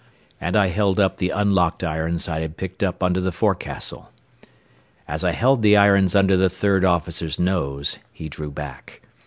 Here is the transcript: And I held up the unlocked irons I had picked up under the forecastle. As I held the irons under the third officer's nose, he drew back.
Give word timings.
And 0.39 0.55
I 0.55 0.69
held 0.69 0.99
up 0.99 1.17
the 1.17 1.29
unlocked 1.29 1.83
irons 1.83 2.27
I 2.27 2.39
had 2.39 2.57
picked 2.57 2.81
up 2.81 3.03
under 3.03 3.21
the 3.21 3.31
forecastle. 3.31 4.11
As 5.07 5.23
I 5.23 5.31
held 5.31 5.61
the 5.61 5.77
irons 5.77 6.15
under 6.15 6.35
the 6.35 6.49
third 6.49 6.83
officer's 6.83 7.37
nose, 7.37 7.99
he 8.11 8.27
drew 8.27 8.49
back. 8.49 9.03